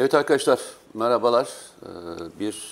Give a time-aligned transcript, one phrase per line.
[0.00, 0.60] Evet arkadaşlar
[0.94, 1.48] merhabalar.
[1.82, 1.88] Ee,
[2.40, 2.62] bir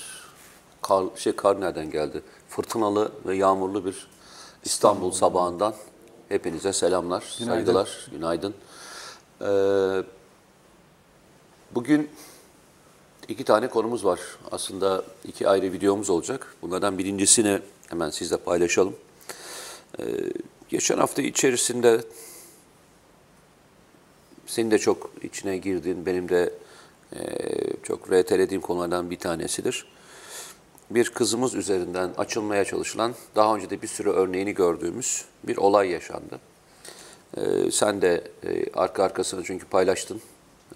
[0.82, 2.22] kar, şey kar nereden geldi?
[2.48, 4.08] Fırtınalı ve yağmurlu bir
[4.64, 5.74] İstanbul sabahından
[6.28, 7.64] hepinize selamlar, Günaydın.
[7.64, 8.54] saygılar, günaydın.
[9.40, 10.02] Ee,
[11.74, 12.10] bugün
[13.28, 14.20] iki tane konumuz var.
[14.50, 16.54] Aslında iki ayrı videomuz olacak.
[16.62, 18.96] Bunlardan birincisini hemen sizle paylaşalım.
[19.98, 20.04] Ee,
[20.68, 22.00] geçen hafta içerisinde
[24.46, 26.52] senin de çok içine girdiğin, benim de
[27.16, 27.20] e,
[27.82, 29.86] çok RT'lediğim konulardan bir tanesidir.
[30.90, 36.40] Bir kızımız üzerinden açılmaya çalışılan, daha önce de bir sürü örneğini gördüğümüz bir olay yaşandı.
[37.36, 40.20] E, sen de e, arka arkasına çünkü paylaştın,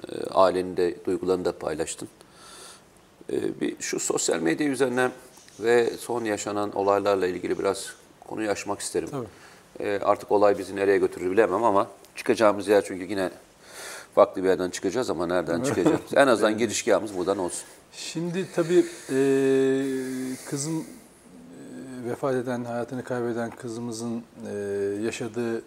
[0.08, 2.08] e, ailenin de duygularını da paylaştın.
[3.32, 5.12] E, bir şu sosyal medya üzerinden
[5.60, 9.08] ve son yaşanan olaylarla ilgili biraz konuyu açmak isterim.
[9.10, 9.26] Tabii.
[9.88, 13.30] E, artık olay bizi nereye götürür bilemem ama çıkacağımız yer çünkü yine
[14.14, 16.00] farklı bir yerden çıkacağız ama nereden çıkacağız?
[16.14, 17.64] En azından girişgahımız buradan olsun.
[17.92, 19.16] Şimdi tabii e,
[20.50, 24.54] kızım e, vefat eden, hayatını kaybeden kızımızın e,
[25.04, 25.62] yaşadığı e,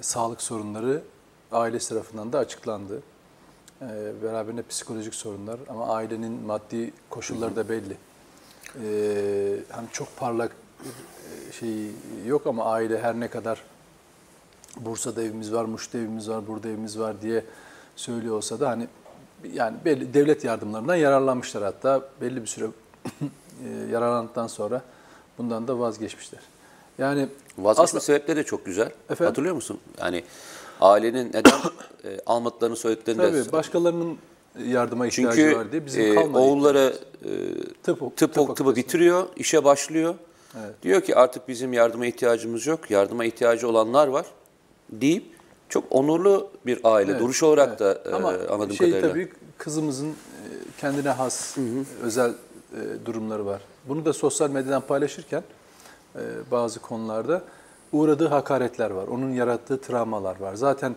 [0.00, 1.02] sağlık sorunları
[1.52, 3.02] ailesi tarafından da açıklandı.
[3.82, 3.86] E,
[4.22, 7.96] beraberinde psikolojik sorunlar ama ailenin maddi koşulları da belli.
[8.84, 11.90] E, hani çok parlak e, şey
[12.26, 13.62] yok ama aile her ne kadar
[14.76, 17.44] Bursa'da evimiz var, Muş'ta evimiz var, burada evimiz var diye
[17.98, 18.88] söylüyor olsa da hani
[19.52, 22.66] yani belli devlet yardımlarından yararlanmışlar hatta belli bir süre
[23.20, 24.82] e, yararlandıktan sonra
[25.38, 26.40] bundan da vazgeçmişler.
[26.98, 28.86] Yani Vazgeçme Asla- sebepleri de çok güzel.
[28.86, 29.26] Efendim?
[29.26, 29.78] Hatırlıyor musun?
[29.98, 30.24] Yani
[30.80, 31.52] ailenin neden
[32.04, 34.18] e, almadıklarını söylediklerini de tabii başkalarının
[34.64, 37.30] yardıma ihtiyacı Çünkü var diye bizim e, oğulları e,
[37.82, 40.14] tıp, tıp, tıp tıp, bitiriyor, işe başlıyor.
[40.58, 40.82] Evet.
[40.82, 44.26] Diyor ki artık bizim yardıma ihtiyacımız yok, yardıma ihtiyacı olanlar var
[44.90, 45.37] deyip
[45.68, 47.80] çok onurlu bir aile, Evet, duruş olarak evet.
[48.04, 49.08] da e, Ama anladığım şey kadarıyla.
[49.10, 50.14] tabii kızımızın e,
[50.80, 51.56] kendine has
[52.02, 53.60] özel e, durumları var.
[53.88, 55.42] Bunu da sosyal medyadan paylaşırken
[56.16, 56.20] e,
[56.50, 57.42] bazı konularda
[57.92, 59.06] uğradığı hakaretler var.
[59.08, 60.54] Onun yarattığı travmalar var.
[60.54, 60.94] Zaten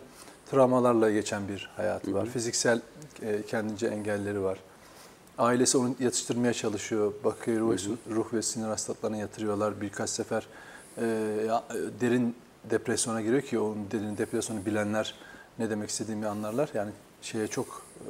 [0.52, 2.26] travmalarla geçen bir hayatı var.
[2.26, 2.82] Fiziksel
[3.22, 4.58] e, kendince engelleri var.
[5.38, 7.14] Ailesi onu yatıştırmaya çalışıyor.
[7.24, 9.82] Bakıyor ruh, ruh ve sinir hastalıklarına yatırıyorlar.
[9.82, 10.48] Birkaç sefer
[10.98, 11.48] e, e,
[12.02, 12.36] derin
[12.70, 15.16] depresyona giriyor ki onun derin depresyonu bilenler
[15.60, 16.70] ne demek istediğimi anlarlar.
[16.74, 16.92] Yani
[17.22, 18.08] şeye çok e,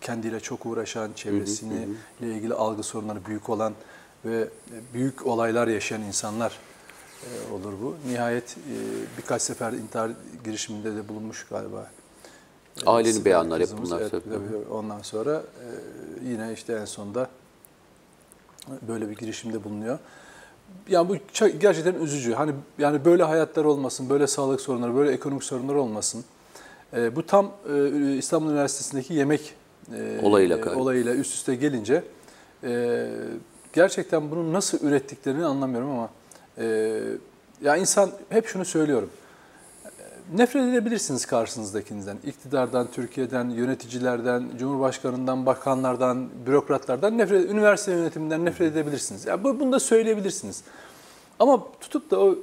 [0.00, 1.88] kendiyle çok uğraşan, çevresini
[2.20, 3.74] ile ilgili algı sorunları büyük olan
[4.24, 4.48] ve
[4.94, 6.58] büyük olaylar yaşayan insanlar
[7.22, 7.96] e, olur bu.
[8.06, 8.74] Nihayet e,
[9.18, 10.10] birkaç sefer intihar
[10.44, 11.90] girişiminde de bulunmuş galiba.
[12.86, 14.00] Ailenin Sibel beyanları hep bunlar.
[14.00, 14.56] Evet, tabii.
[14.70, 15.42] Ondan sonra
[16.24, 17.30] yine işte en sonunda
[18.88, 19.98] böyle bir girişimde bulunuyor.
[20.88, 21.16] Yani bu
[21.60, 22.34] gerçekten üzücü.
[22.34, 26.24] Hani yani böyle hayatlar olmasın, böyle sağlık sorunları, böyle ekonomik sorunlar olmasın.
[26.96, 29.54] E, bu tam e, İstanbul Üniversitesi'ndeki yemek
[29.94, 32.04] e, Olayıyla e, olayıyla üst üste gelince
[32.64, 33.06] e,
[33.72, 36.10] gerçekten bunu nasıl ürettiklerini anlamıyorum ama
[36.58, 36.98] e,
[37.62, 39.10] ya insan hep şunu söylüyorum.
[40.34, 42.16] Nefret edebilirsiniz karşınızdakinizden.
[42.24, 49.26] İktidardan, Türkiye'den, yöneticilerden, Cumhurbaşkanından, bakanlardan, bürokratlardan nefret, üniversite yönetiminden nefret edebilirsiniz.
[49.26, 50.62] Ya bu- bunu da söyleyebilirsiniz.
[51.38, 52.34] Ama tutup da o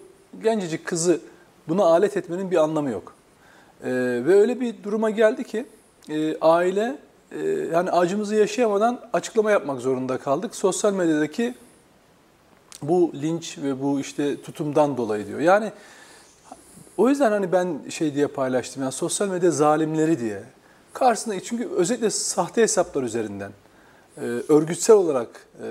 [0.44, 1.19] gencecik kızı
[1.68, 3.13] buna alet etmenin bir anlamı yok.
[3.84, 3.90] Ee,
[4.25, 5.66] ve öyle bir duruma geldi ki
[6.09, 6.96] e, aile
[7.31, 10.56] e, yani acımızı yaşayamadan açıklama yapmak zorunda kaldık.
[10.56, 11.53] Sosyal medyadaki
[12.81, 15.40] bu linç ve bu işte tutumdan dolayı diyor.
[15.40, 15.72] Yani
[16.97, 20.44] o yüzden hani ben şey diye paylaştım yani sosyal medya zalimleri diye.
[20.94, 23.51] Karşısında çünkü özellikle sahte hesaplar üzerinden
[24.17, 25.28] e, örgütsel olarak
[25.63, 25.67] e,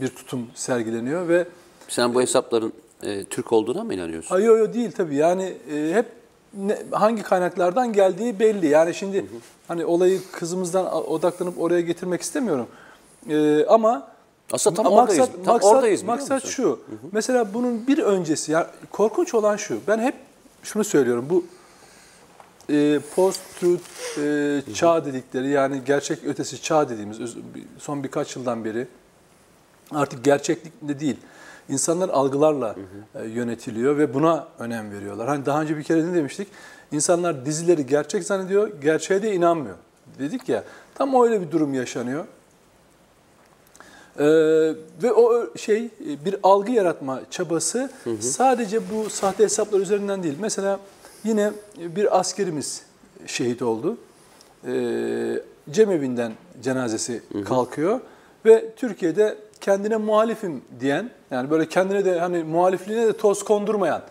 [0.00, 1.46] bir tutum sergileniyor ve
[1.88, 2.72] Sen bu hesapların
[3.02, 4.34] e, Türk olduğuna mı inanıyorsun?
[4.34, 6.06] Ay yo yo değil tabii yani e, hep
[6.54, 8.66] ne- hangi kaynaklardan geldiği belli.
[8.66, 9.24] Yani şimdi
[9.68, 12.66] hani olayı kızımızdan odaklanıp oraya getirmek istemiyorum.
[13.30, 14.08] E, ama
[14.52, 15.28] Aslında tam ma- oradayız.
[15.44, 16.80] Tam oradayız biliyor Maksat şu.
[17.12, 19.80] Mesela bunun bir öncesi ya korkunç olan şu.
[19.88, 20.14] Ben hep
[20.62, 21.26] şunu söylüyorum.
[21.30, 21.44] Bu
[22.70, 27.18] e, post-truth e, çağ dedikleri yani gerçek ötesi çağ dediğimiz
[27.78, 28.86] son birkaç yıldan beri
[29.90, 31.16] artık gerçeklikle değil,
[31.68, 32.76] insanlar algılarla
[33.14, 35.28] e, yönetiliyor ve buna önem veriyorlar.
[35.28, 36.48] Hani daha önce bir kere ne demiştik?
[36.92, 39.76] İnsanlar dizileri gerçek zannediyor, gerçeğe de inanmıyor.
[40.18, 40.64] Dedik ya,
[40.94, 42.24] tam öyle bir durum yaşanıyor.
[44.18, 44.24] Ee,
[45.02, 45.88] ve o şey
[46.24, 47.90] bir algı yaratma çabası
[48.20, 50.36] sadece bu sahte hesaplar üzerinden değil.
[50.40, 50.80] Mesela
[51.24, 52.82] yine bir askerimiz
[53.26, 53.96] şehit oldu.
[54.66, 56.32] Ee, cemevinden
[56.62, 58.00] cenazesi kalkıyor
[58.46, 64.02] ve Türkiye'de kendine muhalifim diyen yani böyle kendine de hani muhalifliğine de toz kondurmayan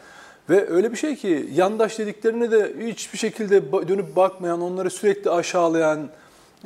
[0.49, 6.09] Ve öyle bir şey ki yandaş dediklerine de hiçbir şekilde dönüp bakmayan, onları sürekli aşağılayan,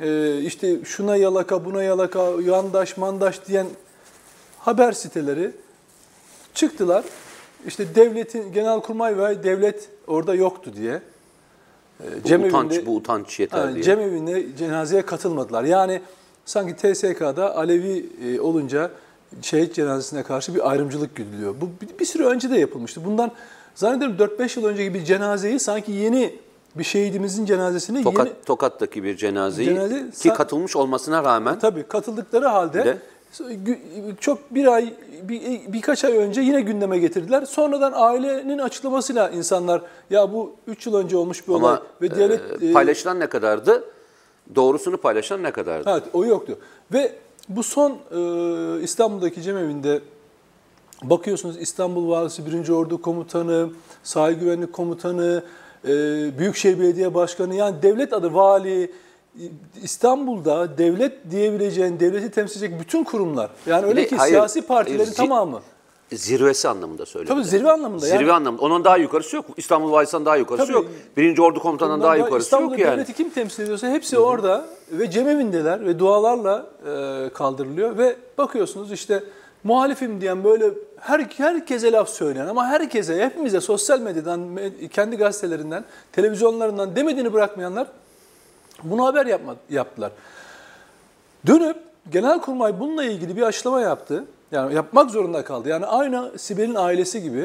[0.00, 3.66] e, işte şuna yalaka, buna yalaka, yandaş, mandaş diyen
[4.58, 5.50] haber siteleri
[6.54, 7.04] çıktılar.
[7.66, 11.02] İşte devletin, genelkurmay ve devlet orada yoktu diye.
[12.00, 13.82] E, Bu utanç, bu utanç yeter Ha, diye.
[13.82, 15.64] Cemevinde cenazeye katılmadılar.
[15.64, 16.00] Yani
[16.44, 18.90] sanki TSK'da Alevi e, olunca
[19.42, 21.54] şehit cenazesine karşı bir ayrımcılık güdülüyor.
[21.60, 23.04] Bu bir, bir süre önce de yapılmıştı.
[23.04, 23.32] Bundan
[23.74, 26.34] zannederim 4-5 yıl önceki bir cenazeyi sanki yeni
[26.74, 32.46] bir şehidimizin cenazesini Tokat, yeni Tokat'taki bir cenazeyi Cenaze- ki katılmış olmasına rağmen tabii katıldıkları
[32.46, 32.98] halde De.
[34.20, 35.42] çok bir ay bir,
[35.72, 37.44] birkaç ay önce yine gündeme getirdiler.
[37.44, 42.62] Sonradan ailenin açıklamasıyla insanlar ya bu 3 yıl önce olmuş bir olay ama ve devlet
[42.62, 43.84] e, paylaşılan ne kadardı?
[44.54, 45.90] Doğrusunu paylaşan ne kadardı?
[45.92, 46.58] Evet, o yoktu.
[46.92, 47.12] Ve
[47.48, 50.00] bu son e, İstanbul'daki cemevinde
[51.02, 52.68] bakıyorsunuz İstanbul Valisi 1.
[52.68, 53.68] Ordu Komutanı,
[54.02, 55.42] Sahil Güvenlik Komutanı,
[56.38, 58.90] Büyükşehir Belediye Başkanı yani devlet adı vali,
[59.82, 63.50] İstanbul'da devlet diyebileceğin, devleti temsil edecek bütün kurumlar.
[63.66, 65.60] Yani öyle ki hayır, siyasi partilerin zi- tamamı.
[66.12, 67.34] Zirvesi anlamında söyledim.
[67.34, 68.06] Tabii zirve anlamında.
[68.06, 68.32] Zirve yani.
[68.32, 68.62] anlamında.
[68.62, 69.44] Onun daha yukarısı yok.
[69.56, 70.74] İstanbul Valisi'nden daha yukarısı Tabii.
[70.76, 70.86] yok.
[71.16, 72.92] Birinci Ordu Komutanı'ndan daha Bundan yukarısı İstanbul'da yok yani.
[72.92, 79.24] devleti kim temsil ediyorsa hepsi orada ve cemevindeler ve dualarla e, kaldırılıyor ve bakıyorsunuz işte
[79.64, 80.70] muhalifim diyen böyle
[81.00, 87.86] her herkese laf söyleyen ama herkese hepimize sosyal medyadan me- kendi gazetelerinden televizyonlarından demediğini bırakmayanlar
[88.82, 90.12] bunu haber yapma, yaptılar.
[91.46, 91.76] Dönüp
[92.12, 94.24] Genelkurmay bununla ilgili bir açıklama yaptı.
[94.52, 95.68] Yani yapmak zorunda kaldı.
[95.68, 97.38] Yani aynı Sibel'in ailesi gibi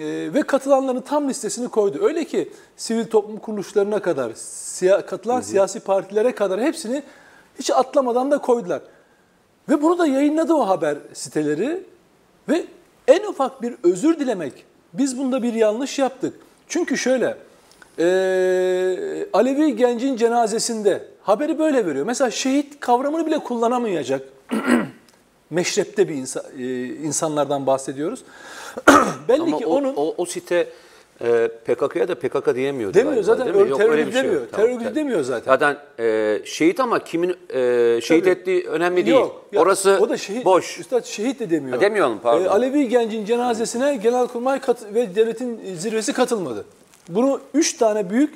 [0.00, 1.98] Ee, ve katılanların tam listesini koydu.
[2.02, 7.02] Öyle ki sivil toplum kuruluşlarına kadar, siya- katılan siyasi partilere kadar hepsini
[7.58, 8.80] hiç atlamadan da koydular.
[9.68, 11.84] Ve bunu da yayınladı o haber siteleri
[12.48, 12.64] ve
[13.08, 14.64] en ufak bir özür dilemek.
[14.94, 16.34] Biz bunda bir yanlış yaptık.
[16.68, 17.36] Çünkü şöyle,
[17.98, 22.06] eee, Alevi gencin cenazesinde haberi böyle veriyor.
[22.06, 24.22] Mesela şehit kavramını bile kullanamayacak
[25.50, 28.24] meşrepte bir insan, e, insanlardan bahsediyoruz.
[29.28, 30.68] Belli Ama ki o, onun o, o site
[31.20, 33.70] e, PKK'ya da PKK diyemiyordu Demiyor galiba, zaten, değil mi?
[33.70, 34.24] Yok, terör örgütü şey yok.
[34.24, 34.46] demiyor.
[34.50, 34.94] Tamam, Terör örgütü tabii.
[35.00, 35.52] demiyor zaten.
[35.52, 38.30] Zaten e, şehit ama kimin e, şehit Tabii.
[38.30, 39.16] ettiği önemli değil.
[39.16, 39.44] Yok.
[39.52, 40.78] ya Orası o da şehit, boş.
[40.80, 41.74] Üstad şehit de demiyor.
[41.76, 42.44] Ha, demiyorum, pardon.
[42.44, 46.64] Ee, Alevi gencin cenazesine Genelkurmay kat- ve devletin zirvesi katılmadı.
[47.08, 48.34] Bunu üç tane büyük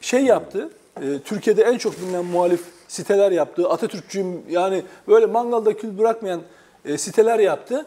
[0.00, 0.68] şey yaptı.
[0.96, 3.68] Ee, Türkiye'de en çok bilinen muhalif siteler yaptı.
[3.68, 6.40] Atatürkçüyüm yani böyle mangalda kül bırakmayan
[6.84, 7.86] e, siteler yaptı.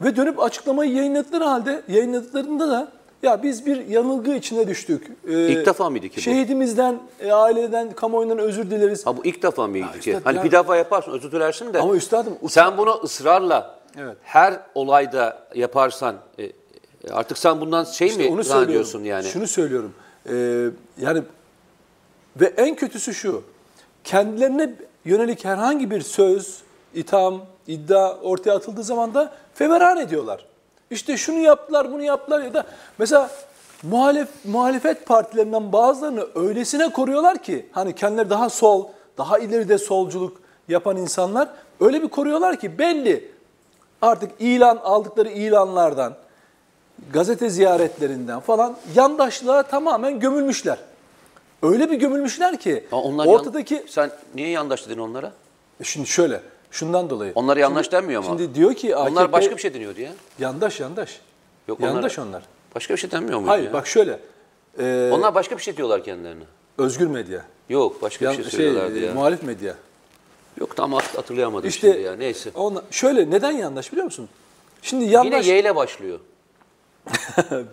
[0.00, 2.92] Ve dönüp açıklamayı yayınladıkları halde yayınladıklarında da
[3.22, 5.10] ya biz bir yanılgı içine düştük.
[5.28, 6.20] Ee, İlk defa mıydı ki bu?
[6.20, 9.06] Şehidimizden, e, aileden, kamuoyundan özür dileriz.
[9.06, 9.98] Ha bu ilk defa mıydı ki?
[9.98, 11.80] işte Hani ya- bir defa yaparsın özür dilersin de.
[11.80, 14.16] Ama üstadım sen bunu ısrarla Evet.
[14.22, 16.52] her olayda yaparsan e, e,
[17.12, 19.24] artık sen bundan şey İşte mi onu zannediyorsun yani?
[19.24, 19.94] Şunu söylüyorum.
[20.30, 20.66] Ee,
[21.00, 21.22] yani
[22.40, 23.42] ve en kötüsü şu.
[24.04, 24.74] Kendilerine
[25.04, 26.58] yönelik herhangi bir söz,
[26.94, 30.46] itham, iddia ortaya atıldığı zaman da feveran ediyorlar.
[30.90, 32.64] İşte şunu yaptılar, bunu yaptılar ya da
[32.98, 33.30] mesela
[33.82, 38.86] muhalef, muhalefet partilerinden bazılarını öylesine koruyorlar ki hani kendileri daha sol,
[39.18, 41.48] daha ileride solculuk yapan insanlar
[41.80, 43.30] öyle bir koruyorlar ki belli
[44.02, 46.14] artık ilan aldıkları ilanlardan,
[47.12, 50.78] gazete ziyaretlerinden falan yandaşlığa tamamen gömülmüşler.
[51.62, 55.32] Öyle bir gömülmüşler ki onlar ortadaki yan- sen niye yandaş dedin onlara?
[55.82, 57.32] şimdi şöyle şundan dolayı.
[57.34, 58.26] Onlara yandaş Şimdi- denmiyor mu?
[58.28, 60.12] Şimdi diyor ki AKP Onlar başka bir şey deniyordu ya.
[60.38, 61.20] yandaş yandaş.
[61.68, 62.42] Yok, yandaş onlara- onlar.
[62.74, 63.72] Başka bir şey denmiyor muydu Hayır ya?
[63.72, 64.18] bak şöyle.
[64.78, 66.44] e, Onlar başka bir şey diyorlar kendilerine.
[66.78, 67.42] özgür medya.
[67.68, 69.14] Yok başka Yan- bir şey şey, söylüyorlardı e, ya.
[69.14, 69.74] muhalif medya.
[70.60, 72.16] Yok tam hat- hatırlayamadım İşte şimdi ya.
[72.16, 72.50] Neyse.
[72.54, 74.28] Ona, şöyle neden yandaş biliyor musun?
[74.82, 76.20] Şimdi Yine yandaş Y ile başlıyor.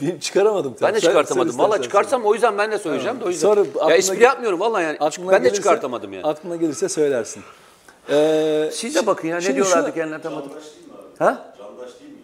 [0.02, 0.76] bir çıkaramadım.
[0.82, 1.58] Ben de çıkartamadım.
[1.58, 3.48] Valla çıkarsam o yüzden ben de söyleyeceğim de o yüzden.
[3.48, 4.98] Sonra ya espri yapmıyorum valla yani.
[5.02, 6.24] Ben de gelirse- çıkartamadım yani.
[6.26, 7.44] Aklına gelirse söylersin.
[8.10, 11.18] Ee, Siz de bakın ya ne diyorlardı şu- kendilerine tam Candaş değil mi abi?
[11.26, 11.54] Ha?
[11.58, 12.18] Candaş değil mi?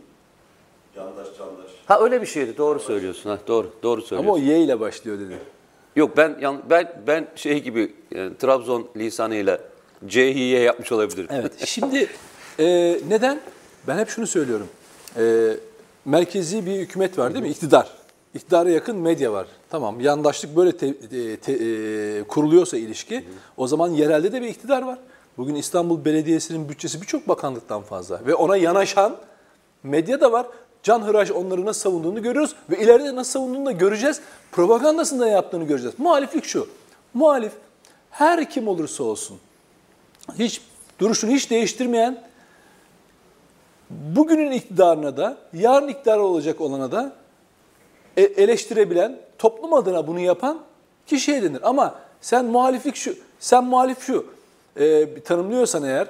[0.98, 1.66] Yandaş candaş.
[1.86, 2.58] Ha öyle bir şeydi.
[2.58, 3.30] Doğru söylüyorsun.
[3.30, 3.72] Ha doğru.
[3.84, 4.44] Doğru Ama söylüyorsun.
[4.44, 5.38] o Y ile başlıyor dedi.
[5.96, 9.60] Yok ben yan- ben ben şey gibi yani, Trabzon lisanıyla
[10.08, 11.28] CHY yapmış olabilirim.
[11.32, 11.54] Evet.
[11.68, 12.08] Şimdi
[12.60, 12.66] e,
[13.10, 13.40] neden?
[13.88, 14.68] Ben hep şunu söylüyorum.
[15.18, 15.54] E,
[16.06, 17.50] merkezi bir hükümet var değil mi?
[17.52, 17.90] İktidar.
[18.36, 19.48] İktidara yakın medya var.
[19.70, 23.24] Tamam yandaşlık böyle te- e, te- e, kuruluyorsa ilişki
[23.58, 25.00] o zaman yerelde de bir iktidar var.
[25.40, 29.16] Bugün İstanbul Belediyesi'nin bütçesi birçok bakanlıktan fazla ve ona yanaşan
[29.84, 30.48] medya da var.
[30.84, 34.22] Can Hıraş onları nasıl savunduğunu görüyoruz ve ileride nasıl savunduğunu da göreceğiz.
[34.52, 36.00] Propagandasını da yaptığını göreceğiz.
[36.00, 36.68] Muhaliflik şu.
[37.14, 37.52] Muhalif
[38.12, 39.38] her kim olursa olsun
[40.40, 40.62] hiç
[41.00, 42.24] duruşunu hiç değiştirmeyen
[43.90, 47.14] bugünün iktidarına da yarın iktidar olacak olana da
[48.18, 50.60] e- eleştirebilen, toplum adına bunu yapan
[51.08, 51.60] kişiye denir.
[51.64, 54.39] Ama sen muhaliflik şu, sen muhalif şu
[54.76, 56.08] e, tanımlıyorsan eğer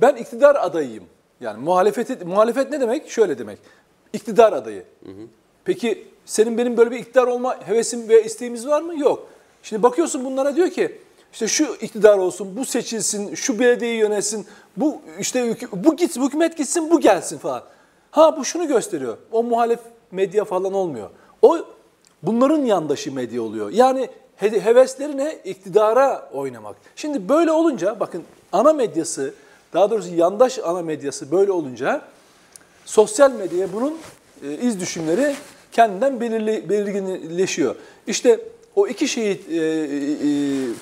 [0.00, 1.04] ben iktidar adayıyım.
[1.40, 3.10] Yani muhalefeti, muhalefet ne demek?
[3.10, 3.58] Şöyle demek.
[4.12, 4.84] İktidar adayı.
[5.64, 8.98] Peki senin benim böyle bir iktidar olma hevesim ve isteğimiz var mı?
[8.98, 9.28] Yok.
[9.62, 10.98] Şimdi bakıyorsun bunlara diyor ki
[11.32, 16.56] işte şu iktidar olsun, bu seçilsin, şu belediyeyi yönetsin, bu işte bu gitsin, bu hükümet
[16.56, 17.62] gitsin, bu gelsin falan.
[18.10, 19.18] Ha bu şunu gösteriyor.
[19.32, 19.80] O muhalif
[20.10, 21.10] medya falan olmuyor.
[21.42, 21.58] O
[22.22, 23.70] bunların yandaşı medya oluyor.
[23.70, 24.08] Yani
[24.40, 25.38] hevesleri ne?
[25.44, 26.76] İktidara oynamak.
[26.96, 29.34] Şimdi böyle olunca bakın ana medyası,
[29.72, 32.02] daha doğrusu yandaş ana medyası böyle olunca
[32.84, 33.98] sosyal medyaya bunun
[34.44, 35.34] e, iz düşümleri
[35.72, 37.74] kendinden belirli, belirginleşiyor.
[38.06, 38.40] İşte
[38.76, 39.88] o iki şehit, e, e,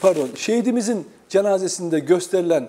[0.01, 2.69] pardon, şehidimizin cenazesinde gösterilen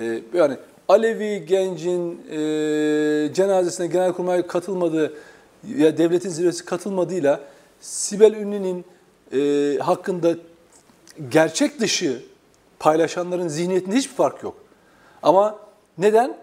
[0.00, 0.56] e, yani
[0.88, 2.38] Alevi gencin e,
[3.34, 5.12] cenazesine Genelkurmay katılmadığı
[5.76, 7.40] ya devletin zirvesi katılmadığıyla
[7.80, 8.84] Sibel Ünlü'nün
[9.32, 10.34] e, hakkında
[11.28, 12.22] gerçek dışı
[12.78, 14.56] paylaşanların zihniyetinde hiçbir fark yok.
[15.22, 15.58] Ama
[15.98, 16.36] neden?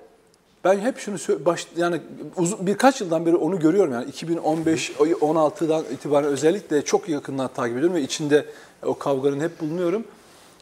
[0.64, 2.02] Ben hep şunu baş, yani
[2.38, 7.96] uzun, birkaç yıldan beri onu görüyorum yani 2015 16'dan itibaren özellikle çok yakından takip ediyorum
[7.96, 8.46] ve içinde
[8.84, 10.04] o kavganın hep bulunuyorum.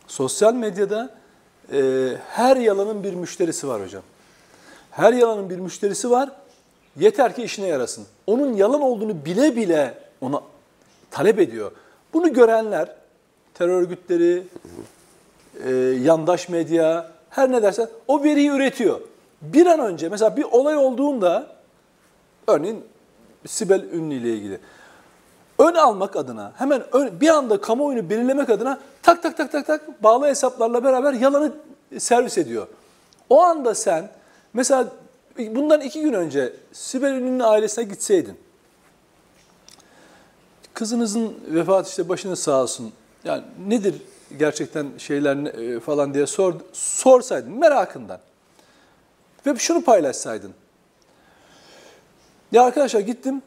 [0.07, 1.15] Sosyal medyada
[1.73, 4.03] e, her yalanın bir müşterisi var hocam.
[4.91, 6.31] Her yalanın bir müşterisi var.
[6.99, 8.05] Yeter ki işine yarasın.
[8.27, 10.41] Onun yalan olduğunu bile bile ona
[11.11, 11.71] talep ediyor.
[12.15, 12.95] Bunu görenler,
[13.53, 14.43] terör örgütleri,
[15.65, 15.71] e,
[16.03, 19.01] yandaş medya, her ne dersen o veriyi üretiyor.
[19.41, 21.47] Bir an önce mesela bir olay olduğunda
[22.47, 22.85] örneğin
[23.47, 24.59] Sibel Ünlü ile ilgili
[25.59, 30.03] ön almak adına hemen ön- bir anda kamuoyunu belirlemek adına tak tak tak tak tak
[30.03, 31.51] bağlı hesaplarla beraber yalanı
[31.97, 32.67] servis ediyor.
[33.29, 34.09] O anda sen
[34.53, 34.87] mesela
[35.37, 38.37] bundan iki gün önce Sibel Ünlü'nün ailesine gitseydin
[40.75, 42.91] kızınızın vefatı işte başınız sağ olsun.
[43.23, 43.95] Yani nedir
[44.39, 48.19] gerçekten şeyler e, falan diye sor, sorsaydın merakından.
[49.45, 50.51] Ve şunu paylaşsaydın.
[52.51, 53.41] Ya arkadaşlar gittim.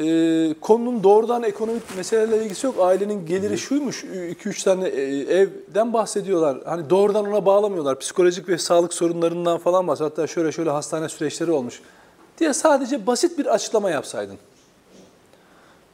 [0.00, 2.76] e, konunun doğrudan ekonomik meselelerle ilgisi yok.
[2.80, 4.04] Ailenin geliri şuymuş.
[4.04, 5.02] 2-3 tane e,
[5.40, 6.58] evden bahsediyorlar.
[6.64, 7.98] Hani doğrudan ona bağlamıyorlar.
[7.98, 10.10] Psikolojik ve sağlık sorunlarından falan bahsediyor.
[10.10, 11.82] Hatta şöyle şöyle hastane süreçleri olmuş.
[12.38, 14.38] Diye sadece basit bir açıklama yapsaydın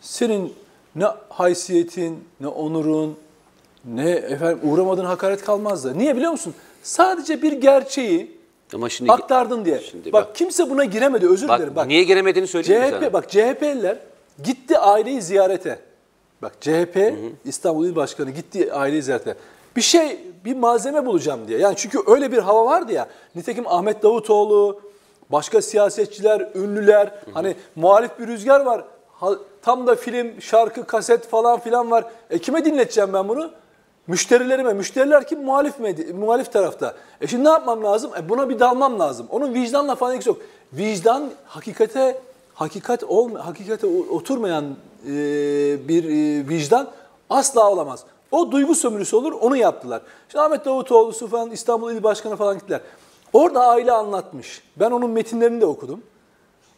[0.04, 0.54] senin
[0.96, 3.16] ne haysiyetin, ne onurun,
[3.84, 5.98] ne efendim uğramadığın hakaret kalmazdı.
[5.98, 6.54] Niye biliyor musun?
[6.82, 8.36] Sadece bir gerçeği
[8.74, 9.80] Ama şimdi aktardın diye.
[9.80, 11.76] Şimdi bak, bak- kimse buna giremedi özür bak, dilerim.
[11.76, 13.00] Bak niye giremediğini söyleyeyim mi sana.
[13.00, 13.98] CHP bak CHP'liler
[14.44, 15.78] gitti aileyi ziyarete.
[16.42, 19.34] Bak CHP İstanbul İl Başkanı gitti aileyi ziyarete.
[19.76, 21.58] Bir şey bir malzeme bulacağım diye.
[21.58, 23.08] Yani çünkü öyle bir hava vardı ya.
[23.34, 24.80] Nitekim Ahmet Davutoğlu,
[25.30, 28.84] başka siyasetçiler, ünlüler, hani muhalif bir rüzgar var.
[29.62, 32.04] Tam da film, şarkı, kaset falan filan var.
[32.30, 33.50] E kime dinleteceğim ben bunu?
[34.06, 34.72] Müşterilerime.
[34.72, 35.42] Müşteriler kim?
[35.42, 36.94] Muhalif medya, muhalif tarafta.
[37.20, 38.10] E şimdi ne yapmam lazım?
[38.18, 39.26] E buna bir dalmam lazım.
[39.30, 40.38] Onun vicdanla falan ilgisi yok.
[40.72, 42.20] Vicdan hakikate
[42.54, 44.64] hakikat olma, hakikate oturmayan
[45.06, 45.08] e,
[45.88, 46.90] bir e, vicdan
[47.30, 48.04] asla olamaz.
[48.30, 50.02] O duygu sömürüsü olur, onu yaptılar.
[50.28, 52.80] Şimdi Ahmet Davutoğlu falan İstanbul İl Başkanı falan gittiler.
[53.32, 54.62] Orada aile anlatmış.
[54.76, 56.02] Ben onun metinlerini de okudum.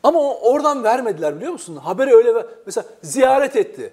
[0.06, 1.76] Ama oradan vermediler biliyor musun?
[1.76, 3.92] Haberi öyle ver- mesela ziyaret etti.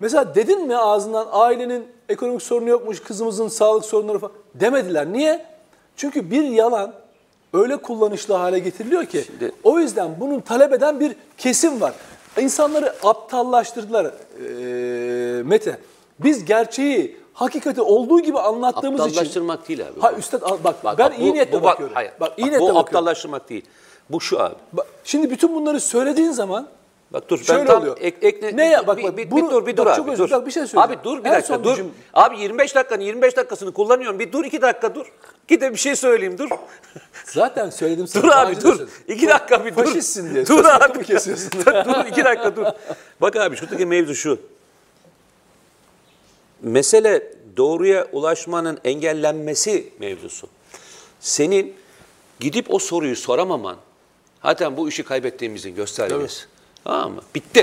[0.00, 5.12] Mesela dedin mi ağzından ailenin ekonomik sorunu yokmuş, kızımızın sağlık sorunları falan demediler.
[5.12, 5.46] Niye?
[5.96, 6.92] Çünkü bir yalan
[7.52, 11.94] öyle kullanışlı hale getiriliyor ki Şimdi- o yüzden bunun talep eden bir kesim var.
[12.40, 15.78] İnsanları aptallaştırdılar ee, Mete.
[16.18, 19.10] Biz gerçeği, hakikati olduğu gibi anlattığımız için...
[19.10, 20.00] Aptallaştırmak değil abi.
[20.00, 21.94] Ha üstad bak, Bak, ben bak, iyi bu- niyetle bu bak- bakıyorum.
[21.94, 22.12] Hayır.
[22.20, 22.78] Bak, iyi niyetle bu bakıyorum.
[22.78, 23.64] aptallaştırmak değil.
[24.10, 24.54] Bu şu abi.
[24.72, 26.68] Bak, Şimdi bütün bunları söylediğin zaman
[27.12, 27.96] Bak dur ben Şöyle tam oluyor.
[28.00, 29.96] ek, ekle, Ne ya- bak, bir, bak, bir, bunu- bir dur bir dur bak, abi.
[29.96, 30.28] çok özür dur.
[30.28, 30.98] dilerim, bir şey söyleyeceğim.
[31.00, 31.76] Abi dur bir En dakika dur.
[31.76, 34.18] cüm- Abi 25 dakikanın 25 dakikasını kullanıyorum.
[34.18, 35.06] Bir dur 2 dakika dur.
[35.48, 36.48] Git de bir şey söyleyeyim dur.
[37.24, 38.22] zaten söyledim sana.
[38.22, 38.60] Dur abi dur.
[38.60, 38.88] söyledim.
[39.08, 39.84] 2 dakika bir dur.
[39.84, 40.46] Faşistsin diye.
[40.46, 41.04] Dur abi.
[41.04, 41.50] kesiyorsun.
[41.66, 42.64] dur 2 dakika dur.
[43.20, 44.38] Bak abi şuradaki mevzu şu.
[46.62, 50.48] Mesele doğruya ulaşmanın engellenmesi mevzusu.
[51.20, 51.74] Senin
[52.40, 53.76] gidip o soruyu soramaman
[54.42, 56.44] zaten bu işi kaybettiğimizin göstergesi.
[56.84, 57.22] Tamam mı?
[57.34, 57.62] Bitti.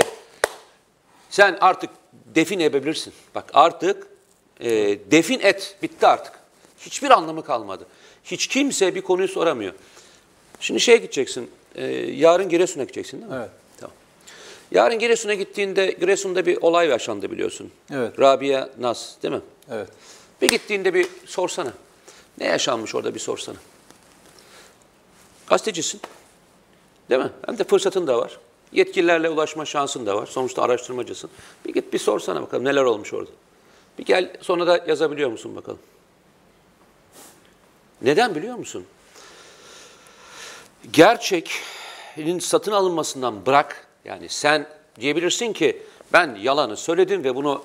[1.30, 3.12] Sen artık defin edebilirsin.
[3.34, 4.06] Bak artık
[4.60, 4.70] e,
[5.10, 5.76] defin et.
[5.82, 6.32] Bitti artık.
[6.78, 7.86] Hiçbir anlamı kalmadı.
[8.24, 9.72] Hiç kimse bir konuyu soramıyor.
[10.60, 11.50] Şimdi şeye gideceksin.
[11.74, 13.36] e, yarın Giresun'a gideceksin değil mi?
[13.38, 13.50] Evet.
[13.80, 13.96] Tamam.
[14.70, 17.72] Yarın Giresun'a gittiğinde Giresun'da bir olay yaşandı biliyorsun.
[17.92, 18.20] Evet.
[18.20, 19.40] Rabia Naz değil mi?
[19.70, 19.88] Evet.
[20.42, 21.72] Bir gittiğinde bir sorsana.
[22.38, 23.56] Ne yaşanmış orada bir sorsana.
[25.46, 26.00] Gazetecisin.
[27.10, 27.30] Değil mi?
[27.46, 28.38] Hem de fırsatın da var.
[28.72, 30.26] Yetkililerle ulaşma şansın da var.
[30.26, 31.30] Sonuçta araştırmacısın.
[31.64, 33.30] Bir git bir sorsana bakalım neler olmuş orada.
[33.98, 35.78] Bir gel sonra da yazabiliyor musun bakalım.
[38.02, 38.84] Neden biliyor musun?
[40.92, 43.86] Gerçeğin satın alınmasından bırak.
[44.04, 44.66] Yani sen
[45.00, 45.82] diyebilirsin ki
[46.12, 47.62] ben yalanı söyledim ve bunu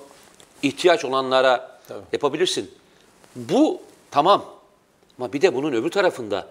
[0.62, 2.02] ihtiyaç olanlara Tabii.
[2.12, 2.70] yapabilirsin.
[3.36, 4.44] Bu tamam.
[5.18, 6.48] Ama bir de bunun öbür tarafında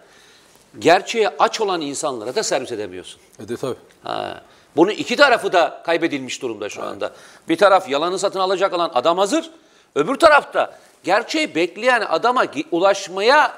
[0.79, 3.21] gerçeğe aç olan insanlara da servis edemiyorsun.
[3.39, 3.75] E de tabii.
[4.03, 4.41] Ha.
[4.75, 7.13] Bunun iki tarafı da kaybedilmiş durumda şu anda.
[7.49, 9.51] Bir taraf yalanı satın alacak olan adam hazır.
[9.95, 13.53] Öbür tarafta gerçeği bekleyen adama ulaşmaya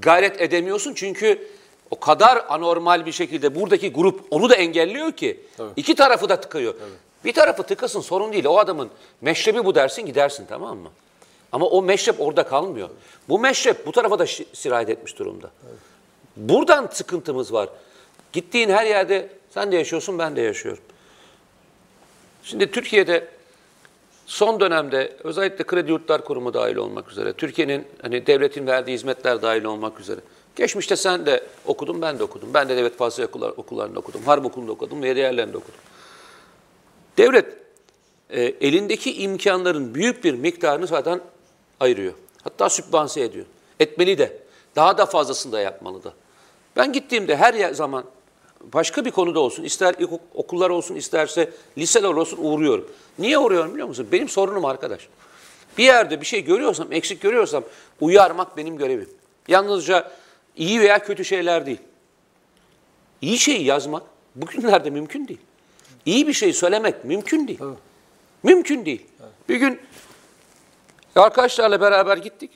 [0.00, 0.94] gayret edemiyorsun.
[0.94, 1.48] Çünkü
[1.90, 5.40] o kadar anormal bir şekilde buradaki grup onu da engelliyor ki.
[5.56, 5.70] Tabii.
[5.76, 6.74] iki tarafı da tıkıyor.
[7.24, 8.44] Bir tarafı tıkasın sorun değil.
[8.44, 10.88] O adamın meşrebi bu dersin gidersin tamam mı?
[11.52, 12.88] Ama o meşrep orada kalmıyor.
[13.28, 15.50] Bu meşrep bu tarafa da sirayet etmiş durumda.
[16.36, 17.68] Buradan sıkıntımız var.
[18.32, 20.82] Gittiğin her yerde sen de yaşıyorsun, ben de yaşıyorum.
[22.42, 23.28] Şimdi Türkiye'de
[24.26, 29.64] son dönemde özellikle Kredi Yurtlar Kurumu dahil olmak üzere, Türkiye'nin hani devletin verdiği hizmetler dahil
[29.64, 30.20] olmak üzere.
[30.56, 32.48] Geçmişte sen de okudun, ben de okudum.
[32.54, 34.22] Ben de devlet fazla okullar, okullarında okudum.
[34.22, 35.80] Harp okulunda okudum ve diğerlerinde okudum.
[37.18, 37.46] Devlet
[38.30, 41.20] e, elindeki imkanların büyük bir miktarını zaten
[41.80, 42.12] ayırıyor.
[42.44, 43.46] Hatta sübvanse ediyor.
[43.80, 44.38] Etmeli de.
[44.76, 46.12] Daha da fazlasını da yapmalı da.
[46.76, 48.04] Ben gittiğimde her zaman
[48.72, 49.94] başka bir konuda olsun, ister
[50.34, 52.90] okullar olsun, isterse liseler olsun uğruyorum.
[53.18, 54.08] Niye uğruyorum biliyor musun?
[54.12, 55.08] Benim sorunum arkadaş.
[55.78, 57.64] Bir yerde bir şey görüyorsam, eksik görüyorsam
[58.00, 59.08] uyarmak benim görevim.
[59.48, 60.12] Yalnızca
[60.56, 61.80] iyi veya kötü şeyler değil.
[63.22, 64.02] İyi şeyi yazmak
[64.34, 65.40] bugünlerde mümkün değil.
[66.06, 67.58] İyi bir şey söylemek mümkün değil.
[67.58, 67.76] Tabii.
[68.42, 69.06] Mümkün değil.
[69.48, 69.80] Bir gün
[71.16, 72.50] arkadaşlarla beraber gittik.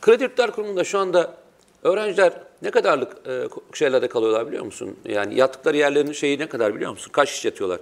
[0.00, 1.43] Kredi Kurumu'nda şu anda
[1.84, 4.96] öğrenciler ne kadarlık e, şeylerde kalıyorlar biliyor musun?
[5.04, 7.10] Yani yattıkları yerlerin şeyi ne kadar biliyor musun?
[7.12, 7.80] Kaç kişi yatıyorlar?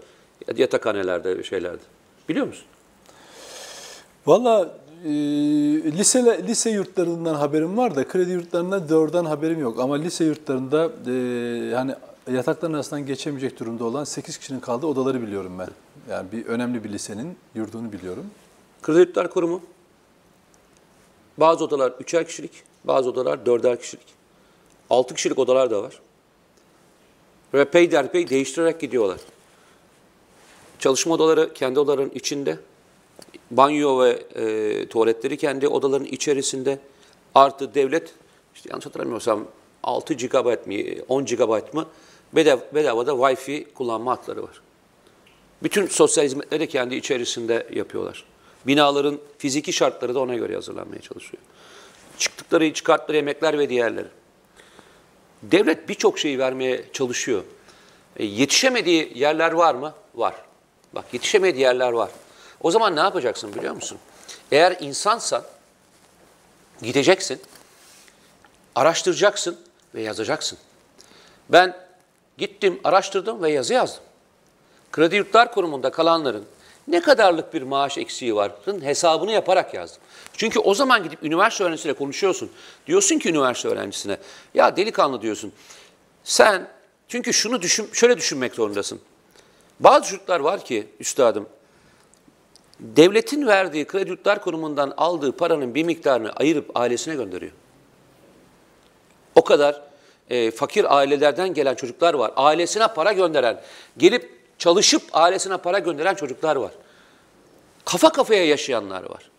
[0.56, 1.82] Yatakhanelerde şeylerde.
[2.28, 2.64] Biliyor musun?
[4.26, 5.08] Valla e,
[5.92, 9.80] lise, lise yurtlarından haberim var da kredi yurtlarında doğrudan haberim yok.
[9.80, 11.12] Ama lise yurtlarında e,
[11.72, 11.94] yani
[12.32, 15.68] yatakların arasından geçemeyecek durumda olan 8 kişinin kaldığı odaları biliyorum ben.
[16.10, 18.26] Yani bir önemli bir lisenin yurdunu biliyorum.
[18.82, 19.60] Kredi Yurtlar Kurumu
[21.38, 24.06] bazı odalar üçer kişilik, bazı odalar dörder kişilik.
[24.90, 26.00] Altı kişilik odalar da var.
[27.54, 29.20] Ve peyderpey değiştirerek gidiyorlar.
[30.78, 32.58] Çalışma odaları kendi odaların içinde.
[33.50, 36.78] Banyo ve e, tuvaletleri kendi odaların içerisinde.
[37.34, 38.14] Artı devlet,
[38.54, 39.44] işte yanlış hatırlamıyorsam
[39.82, 41.86] 6 GB mi, 10 GB mı
[42.32, 44.60] bedav, bedavada Wi-Fi kullanma hakları var.
[45.62, 48.24] Bütün sosyal hizmetleri de kendi içerisinde yapıyorlar.
[48.66, 51.42] Binaların fiziki şartları da ona göre hazırlanmaya çalışıyor.
[52.18, 54.08] Çıktıkları, çıkarttıkları yemekler ve diğerleri.
[55.42, 57.44] Devlet birçok şeyi vermeye çalışıyor.
[58.16, 59.94] E, yetişemediği yerler var mı?
[60.14, 60.34] Var.
[60.92, 62.10] Bak yetişemediği yerler var.
[62.60, 63.98] O zaman ne yapacaksın biliyor musun?
[64.52, 65.42] Eğer insansan
[66.82, 67.40] gideceksin,
[68.74, 69.60] araştıracaksın
[69.94, 70.58] ve yazacaksın.
[71.48, 71.76] Ben
[72.38, 74.02] gittim, araştırdım ve yazı yazdım.
[74.92, 76.44] Kredi Yurtlar Kurumu'nda kalanların
[76.88, 80.02] ne kadarlık bir maaş eksiği varın hesabını yaparak yazdım.
[80.36, 82.50] Çünkü o zaman gidip üniversite öğrencisiyle konuşuyorsun.
[82.86, 84.18] Diyorsun ki üniversite öğrencisine,
[84.54, 85.52] ya delikanlı diyorsun.
[86.24, 86.68] Sen
[87.08, 89.00] çünkü şunu düşün, şöyle düşünmek zorundasın.
[89.80, 91.48] Bazı çocuklar var ki üstadım,
[92.80, 97.52] devletin verdiği kredi yurtlar kurumundan aldığı paranın bir miktarını ayırıp ailesine gönderiyor.
[99.34, 99.82] O kadar
[100.30, 102.32] e, fakir ailelerden gelen çocuklar var.
[102.36, 103.60] Ailesine para gönderen,
[103.96, 106.72] gelip çalışıp ailesine para gönderen çocuklar var.
[107.84, 109.30] Kafa kafaya yaşayanlar var.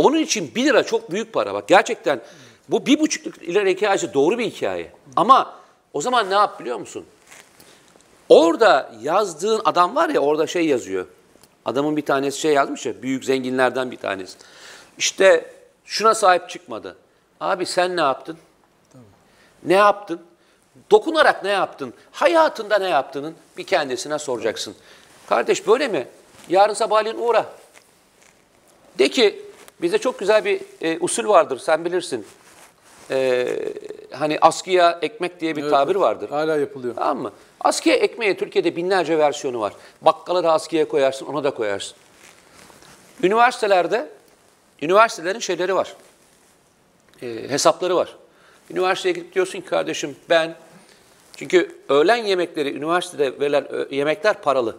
[0.00, 1.54] Onun için 1 lira çok büyük para.
[1.54, 2.20] Bak gerçekten
[2.68, 4.92] bu bir buçuk lira hikayesi doğru bir hikaye.
[5.16, 5.54] Ama
[5.92, 7.04] o zaman ne yap biliyor musun?
[8.28, 11.06] Orada yazdığın adam var ya orada şey yazıyor.
[11.64, 14.38] Adamın bir tanesi şey yazmış ya büyük zenginlerden bir tanesi.
[14.98, 16.96] İşte şuna sahip çıkmadı.
[17.40, 18.38] Abi sen ne yaptın?
[19.62, 20.20] Ne yaptın?
[20.90, 21.94] Dokunarak ne yaptın?
[22.12, 24.74] Hayatında ne yaptığının bir kendisine soracaksın.
[25.28, 26.08] Kardeş böyle mi?
[26.48, 27.46] Yarın sabahleyin uğra.
[28.98, 29.49] De ki
[29.82, 32.26] bize çok güzel bir e, usul vardır sen bilirsin.
[33.10, 33.46] E,
[34.12, 36.30] hani askıya ekmek diye bir Evet, tabir vardır.
[36.30, 36.94] Hala yapılıyor.
[36.94, 37.32] Tamam mı?
[37.60, 39.72] Askıya ekmeğin Türkiye'de binlerce versiyonu var.
[40.02, 41.96] Bakkala da askıya koyarsın, ona da koyarsın.
[43.22, 44.08] Üniversitelerde,
[44.82, 45.96] üniversitelerin şeyleri var.
[47.22, 48.16] E, hesapları var.
[48.70, 50.54] Üniversiteye gidip diyorsun ki kardeşim ben,
[51.36, 54.76] çünkü öğlen yemekleri, üniversitede verilen yemekler paralı.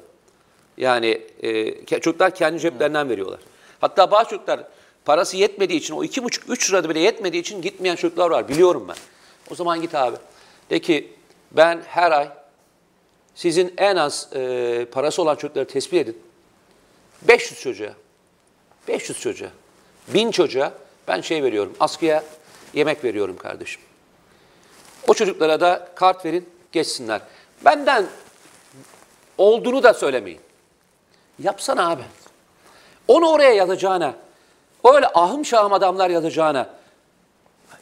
[0.77, 3.39] Yani e, çocuklar kendi ceplerinden veriyorlar.
[3.81, 4.63] Hatta bazı çocuklar
[5.05, 8.47] parası yetmediği için, o iki buçuk, üç lirada bile yetmediği için gitmeyen çocuklar var.
[8.47, 8.95] Biliyorum ben.
[9.51, 10.17] O zaman git abi.
[10.69, 11.13] De ki
[11.51, 12.29] ben her ay
[13.35, 16.21] Sizin en az e, parası olan çocukları tespit edin.
[17.21, 17.93] 500 çocuğa,
[18.87, 19.49] 500 çocuğa,
[20.07, 20.73] 1000 çocuğa
[21.07, 22.23] ben şey veriyorum, askıya
[22.73, 23.81] yemek veriyorum kardeşim.
[25.07, 27.21] O çocuklara da kart verin, geçsinler.
[27.65, 28.05] Benden
[29.37, 30.39] olduğunu da söylemeyin.
[31.39, 32.03] Yapsana abi.
[33.07, 34.15] Onu oraya yazacağına,
[34.85, 36.69] öyle ahım şahım adamlar yazacağına,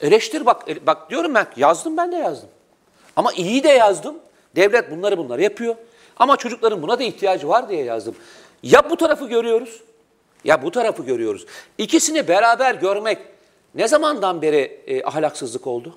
[0.01, 2.49] eleştir bak, bak diyorum ben, yazdım ben de yazdım.
[3.15, 4.15] Ama iyi de yazdım.
[4.55, 5.75] Devlet bunları bunları yapıyor.
[6.17, 8.15] Ama çocukların buna da ihtiyacı var diye yazdım.
[8.63, 9.81] Ya bu tarafı görüyoruz,
[10.43, 11.45] ya bu tarafı görüyoruz.
[11.77, 13.17] İkisini beraber görmek
[13.75, 15.95] ne zamandan beri e, ahlaksızlık oldu?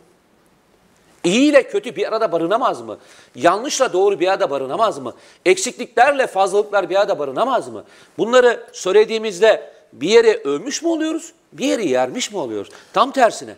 [1.24, 2.98] İyi ile kötü bir arada barınamaz mı?
[3.34, 5.14] Yanlışla doğru bir arada barınamaz mı?
[5.44, 7.84] Eksikliklerle fazlalıklar bir arada barınamaz mı?
[8.18, 12.72] Bunları söylediğimizde bir yere övmüş mü oluyoruz, bir yeri yermiş mi oluyoruz?
[12.92, 13.54] Tam tersine.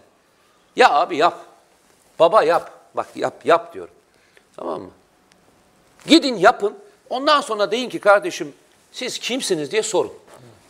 [0.76, 1.44] Ya abi yap,
[2.18, 3.94] baba yap, bak yap yap diyorum.
[4.56, 4.90] Tamam mı?
[6.06, 6.74] Gidin yapın,
[7.10, 8.52] ondan sonra deyin ki kardeşim
[8.92, 10.12] siz kimsiniz diye sorun.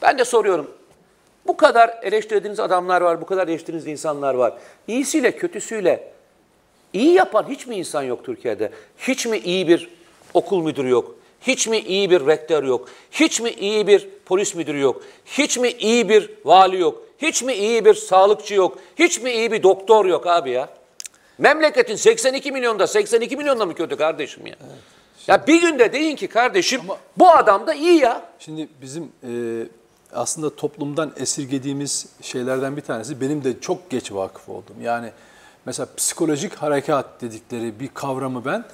[0.03, 0.71] Ben de soruyorum.
[1.47, 4.55] Bu kadar eleştirdiğiniz adamlar var, bu kadar eleştirdiğiniz insanlar var.
[4.89, 6.15] İyisiyle kötüsüyle
[6.95, 8.73] İyi yapan hiç mi insan yok Türkiye'de?
[8.99, 9.91] Hiç mi iyi bir
[10.35, 11.15] okul müdürü yok?
[11.47, 12.89] Hiç mi iyi bir rektör yok?
[13.11, 15.03] Hiç mi iyi bir polis müdürü yok?
[15.25, 17.03] Hiç mi iyi bir vali yok?
[17.19, 18.79] Hiç mi iyi bir sağlıkçı yok?
[18.97, 20.69] Hiç mi iyi bir doktor yok abi ya?
[21.39, 24.55] Memleketin 82 milyonda 82 milyonda mı kötü kardeşim ya?
[25.27, 26.81] Ya bir günde deyin ki kardeşim
[27.17, 28.23] bu adam da iyi ya.
[28.39, 29.33] Şimdi bizim e,
[30.13, 34.77] aslında toplumdan esirgediğimiz şeylerden bir tanesi benim de çok geç vakıf oldum.
[34.83, 35.11] Yani
[35.67, 38.65] mesela psikolojik harekat dedikleri bir kavramı ben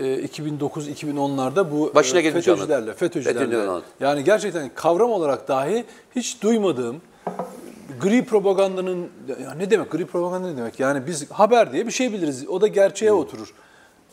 [0.00, 2.94] 2009-2010'larda bu Başına e, gelmiş FETÖ'cülerle.
[2.94, 5.84] FETÖ'cülerle yani gerçekten kavram olarak dahi
[6.16, 7.00] hiç duymadığım
[8.00, 9.08] gri propagandanın
[9.44, 10.80] ya ne demek gri propaganda ne demek?
[10.80, 12.48] Yani biz haber diye bir şey biliriz.
[12.48, 13.54] O da gerçeğe oturur.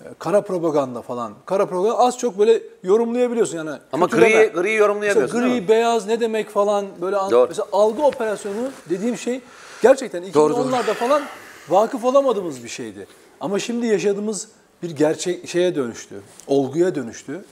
[0.01, 1.33] E, Kara propaganda falan.
[1.45, 3.71] Kara propaganda az çok böyle yorumlayabiliyorsun yani.
[3.93, 7.47] Ama gri, gri yorumlayamıyorsun Mesela gri, beyaz ne demek falan böyle an- Doğru.
[7.49, 9.41] mesela algı operasyonu dediğim şey
[9.81, 10.61] gerçekten Doğru, doğru.
[10.69, 11.21] 2010'larda falan
[11.69, 13.07] vakıf olamadığımız bir şeydi.
[13.41, 14.47] Ama şimdi yaşadığımız
[14.83, 17.45] bir gerçek şeye dönüştü, olguya dönüştü.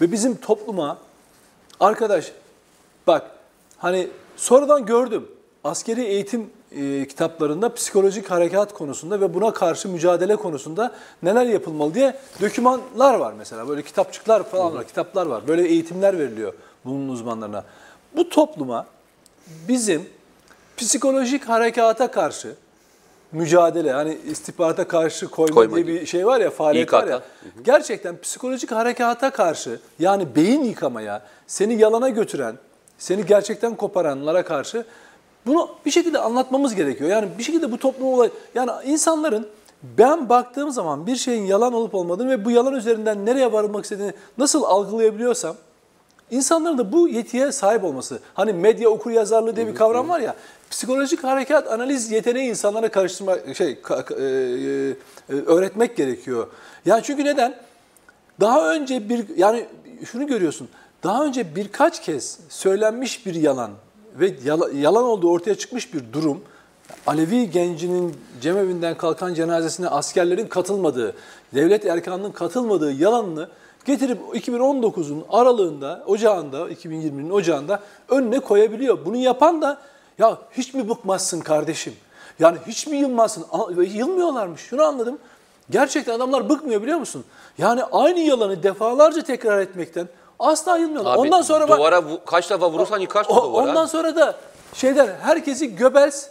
[0.00, 0.98] Ve bizim topluma
[1.80, 2.32] arkadaş
[3.06, 3.30] bak
[3.78, 5.28] hani sonradan gördüm
[5.64, 12.16] askeri eğitim e, kitaplarında psikolojik harekat konusunda ve buna karşı mücadele konusunda neler yapılmalı diye
[12.40, 13.68] dokümanlar var mesela.
[13.68, 15.48] Böyle kitapçıklar falan var, kitaplar var.
[15.48, 16.52] Böyle eğitimler veriliyor
[16.84, 17.64] bunun uzmanlarına.
[18.16, 18.86] Bu topluma
[19.68, 20.08] bizim
[20.76, 22.54] psikolojik harekata karşı
[23.32, 25.94] mücadele hani istihbarata karşı koyma, Koyma diye gibi.
[26.00, 27.10] bir şey var ya faaliyet var İKK.
[27.10, 27.22] ya.
[27.64, 32.54] Gerçekten psikolojik harekata karşı yani beyin yıkamaya, seni yalana götüren,
[32.98, 34.84] seni gerçekten koparanlara karşı
[35.46, 37.10] bunu bir şekilde anlatmamız gerekiyor.
[37.10, 39.46] Yani bir şekilde bu toplum olay yani insanların
[39.82, 44.12] ben baktığım zaman bir şeyin yalan olup olmadığını ve bu yalan üzerinden nereye varılmak istediğini
[44.38, 45.56] nasıl algılayabiliyorsam
[46.30, 48.18] İnsanların da bu yetiye sahip olması.
[48.34, 50.34] Hani medya okur yazarlığı diye bir kavram var ya.
[50.70, 54.24] Psikolojik harekat analiz yeteneği insanlara karıştırma şey ka- e,
[55.28, 56.46] e, öğretmek gerekiyor.
[56.86, 57.54] Yani çünkü neden?
[58.40, 59.66] Daha önce bir yani
[60.04, 60.68] şunu görüyorsun.
[61.04, 63.70] Daha önce birkaç kez söylenmiş bir yalan
[64.20, 66.42] ve yala- yalan olduğu ortaya çıkmış bir durum
[67.06, 71.14] Alevi gencinin cemevinden kalkan cenazesine askerlerin katılmadığı,
[71.54, 73.48] devlet erkanının katılmadığı yalanını
[73.84, 78.98] getirip 2019'un aralığında, ocağında, 2020'nin ocağında önüne koyabiliyor.
[79.04, 79.78] Bunu yapan da
[80.18, 81.94] ya hiç mi bıkmazsın kardeşim?
[82.38, 83.46] Yani hiç mi yılmazsın?
[83.78, 84.60] Yılmıyorlarmış.
[84.60, 85.18] Şunu anladım.
[85.70, 87.24] Gerçekten adamlar bıkmıyor biliyor musun?
[87.58, 91.12] Yani aynı yalanı defalarca tekrar etmekten asla yılmıyorlar.
[91.12, 93.68] Abi, Ondan sonra bak duvara kaç defa vurursan yıkarsın o- duvara.
[93.70, 94.34] Ondan sonra da
[94.74, 96.28] şeyler herkesi Göbels,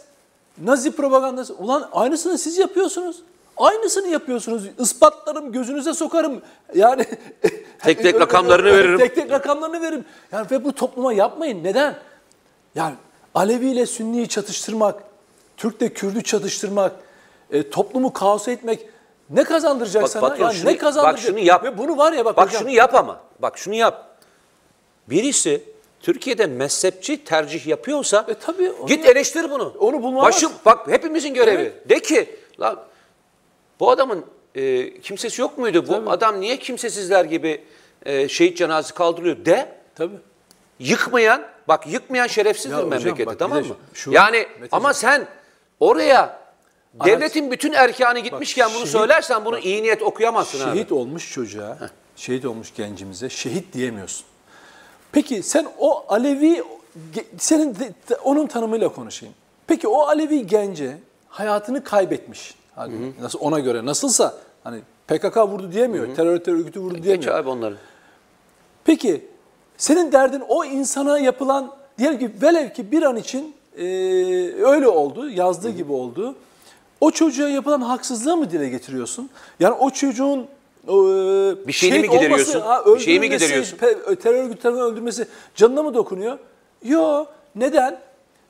[0.62, 1.54] Nazi propagandası.
[1.54, 3.16] Ulan aynısını siz yapıyorsunuz.
[3.56, 4.62] Aynısını yapıyorsunuz.
[4.78, 6.42] Ispatlarım, gözünüze sokarım.
[6.74, 7.04] Yani
[7.78, 8.98] Tek tek rakamlarını veririm.
[8.98, 10.04] Tek tek rakamlarını veririm.
[10.32, 11.64] Yani ve bu topluma yapmayın.
[11.64, 11.94] Neden?
[12.74, 12.94] Yani
[13.36, 15.02] Alevi ile Sünni'yi çatıştırmak,
[15.56, 16.92] Türk'le Kürd'ü çatıştırmak,
[17.50, 18.86] e, toplumu kaosa etmek
[19.30, 20.28] ne kazandıracak Bak sana?
[20.28, 21.18] patron Yani şunu- ne kazandıracak?
[21.24, 21.64] bak şunu yap.
[21.64, 23.20] Ve bunu var ya bak, Bak hocam, şunu yap ama.
[23.38, 24.16] Bak şunu yap.
[25.10, 25.62] Birisi
[26.00, 29.74] Türkiye'de mezhepçi tercih yapıyorsa E tabii, git eleştir bunu.
[29.78, 30.24] Onu bulmaz.
[30.24, 31.72] Başım, bak hepimizin görevi.
[31.88, 32.80] De ki lan
[33.80, 35.84] bu adamın e, kimsesi yok muydu?
[35.88, 37.64] Bu adam niye kimsesizler gibi
[38.06, 39.44] e, şehit cenazesi kaldırılıyor?
[39.44, 39.68] De.
[39.94, 40.16] Tabii.
[40.78, 43.74] Yıkmayan, bak yıkmayan şerefsizdir Ya hocam, memleketi bak bir tamam de mı?
[43.94, 44.68] şu- yani Meteciğim.
[44.72, 45.26] ama sen
[45.80, 46.38] oraya
[47.04, 50.76] devletin bütün erkanı gitmişken bunu şehit- söylersen bunu iyi niyet okuyamazsın abi.
[50.76, 51.78] Şehit olmuş çocuğa,
[52.16, 54.26] şehit olmuş gencimize şehit diyemiyorsun.
[55.12, 56.62] Peki sen o Alevi,
[57.14, 59.34] ge- senin de- de- onun tanımıyla konuşayım.
[59.66, 60.96] Peki o Alevi gence
[61.28, 62.54] hayatını kaybetmiş.
[62.74, 66.16] Hadi Nasıl ona göre nasılsa Hani PKK vurdu diyemiyor.
[66.16, 67.34] Terör terör örgütü vurdu Geç diyemiyor.
[67.34, 67.76] abi onları.
[68.84, 69.26] Peki
[69.78, 73.82] senin derdin o insana yapılan diyelim ki velev ki bir an için e,
[74.64, 76.34] öyle oldu, yazdığı gibi oldu.
[77.00, 79.30] O çocuğa yapılan haksızlığı mı dile getiriyorsun?
[79.60, 80.38] Yani o çocuğun
[80.84, 80.88] e,
[81.66, 82.60] Bir şeyini şehit mi gideriyorsun?
[82.60, 83.76] olması, ha, Bir şeyi mi gideriyorsun?
[83.76, 86.38] pe- terör örgütü tarafından öldürmesi canına mı dokunuyor?
[86.84, 87.28] Yok.
[87.56, 87.98] Neden?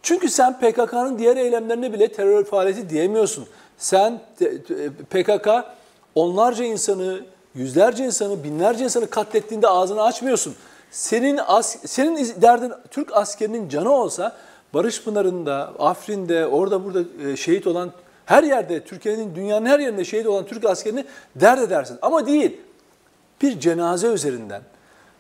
[0.02, 3.46] Çünkü sen PKK'nın diğer eylemlerine bile terör faaliyeti diyemiyorsun.
[3.78, 4.20] Sen
[5.10, 5.48] PKK
[6.14, 7.20] onlarca insanı,
[7.54, 10.54] yüzlerce insanı, binlerce insanı katlettiğinde ağzını açmıyorsun.
[10.96, 14.36] Senin as, senin derdin Türk askerinin canı olsa
[14.74, 17.92] Barış Pınarı'nda, Afrin'de, orada burada e, şehit olan
[18.26, 21.04] her yerde, Türkiye'nin dünyanın her yerinde şehit olan Türk askerini
[21.34, 21.98] dert edersin.
[22.02, 22.60] Ama değil.
[23.42, 24.62] Bir cenaze üzerinden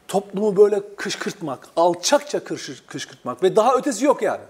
[0.08, 4.42] toplumu böyle kışkırtmak, alçakça kışkır- kışkırtmak ve daha ötesi yok yani.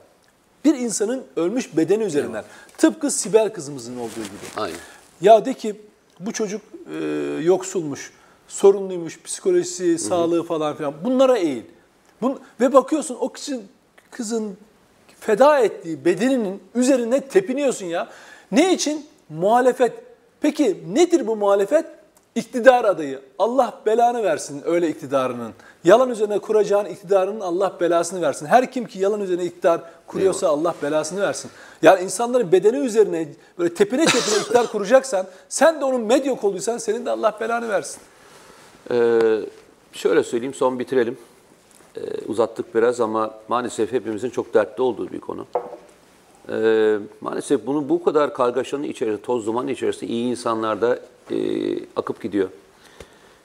[0.64, 2.44] Bir insanın ölmüş bedeni üzerinden.
[2.78, 4.46] Tıpkı Sibel kızımızın olduğu gibi.
[4.56, 4.78] Aynen.
[5.20, 5.80] Ya de ki
[6.20, 6.62] bu çocuk
[7.00, 7.04] e,
[7.42, 8.12] yoksulmuş,
[8.48, 10.94] sorunluymuş, psikolojisi, sağlığı falan filan.
[11.04, 11.62] Bunlara eğil.
[12.22, 13.62] Bun, ve bakıyorsun o kızın,
[14.10, 14.56] kızın
[15.20, 18.08] feda ettiği bedeninin üzerine tepiniyorsun ya.
[18.52, 19.06] Ne için?
[19.28, 19.92] Muhalefet.
[20.40, 21.86] Peki nedir bu muhalefet?
[22.34, 23.20] İktidar adayı.
[23.38, 25.52] Allah belanı versin öyle iktidarının.
[25.84, 28.46] Yalan üzerine kuracağın iktidarının Allah belasını versin.
[28.46, 31.50] Her kim ki yalan üzerine iktidar kuruyorsa Allah belasını versin.
[31.82, 33.28] Yani insanların bedeni üzerine
[33.58, 38.00] böyle tepine tepine iktidar kuracaksan sen de onun medya koluysan senin de Allah belanı versin.
[38.90, 39.40] Ee,
[39.92, 41.18] şöyle söyleyeyim, son bitirelim.
[41.96, 45.46] Ee, uzattık biraz ama maalesef hepimizin çok dertli olduğu bir konu.
[46.48, 50.98] Ee, maalesef bunu bu kadar kargaşanın içerisinde, toz duman içerisinde iyi insanlar da
[51.30, 51.36] e,
[51.96, 52.48] akıp gidiyor.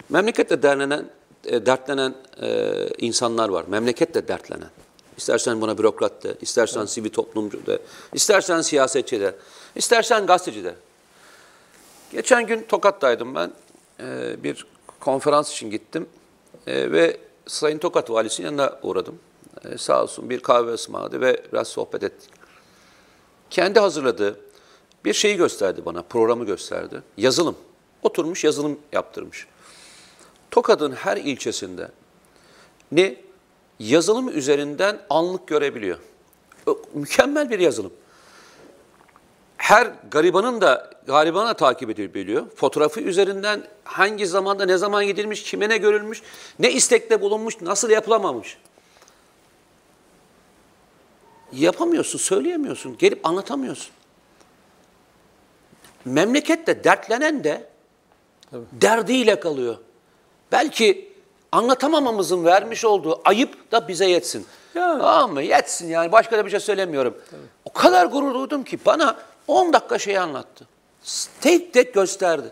[0.10, 1.06] Memleketle derlenen,
[1.46, 3.66] e, dertlenen e, insanlar var.
[3.68, 4.70] Memleketle dertlenen.
[5.18, 7.80] İstersen buna bürokrat de, istersen sivil toplumcu de,
[8.14, 9.36] istersen siyasetçi de,
[9.76, 10.76] istersen gazeteci de.
[12.12, 13.52] Geçen gün Tokat'taydım ben.
[14.00, 14.66] Ee, bir
[15.02, 16.10] konferans için gittim.
[16.68, 19.20] Ee, ve Sayın Tokat Valisi'nin yanına uğradım.
[19.66, 22.30] Ee, sağ olsun bir kahve ısmarladı ve biraz sohbet ettik.
[23.50, 24.40] Kendi hazırladığı
[25.06, 27.02] bir şeyi gösterdi bana, programı gösterdi.
[27.18, 27.56] Yazılım.
[28.04, 29.48] Oturmuş yazılım yaptırmış.
[30.52, 31.92] Tokat'ın her ilçesinde
[32.92, 33.16] ne
[33.80, 35.98] yazılım üzerinden anlık görebiliyor.
[36.94, 37.94] Mükemmel bir yazılım
[39.62, 42.50] her garibanın da garibanı da takip edebiliyor.
[42.56, 46.22] Fotoğrafı üzerinden hangi zamanda ne zaman gidilmiş, kime ne görülmüş,
[46.60, 48.58] ne istekte bulunmuş, nasıl yapılamamış.
[51.52, 53.92] Yapamıyorsun, söyleyemiyorsun, gelip anlatamıyorsun.
[56.06, 57.70] Memlekette dertlenen de
[58.72, 59.78] derdiyle kalıyor.
[60.52, 61.14] Belki
[61.52, 64.46] anlatamamamızın vermiş olduğu ayıp da bize yetsin.
[64.76, 64.98] Ya.
[64.98, 65.42] Tamam mı?
[65.42, 66.12] Yetsin yani.
[66.12, 67.18] Başka da bir şey söylemiyorum.
[67.66, 70.68] O kadar gurur duydum ki bana 10 dakika şey anlattı.
[71.42, 72.48] Tek tek gösterdi.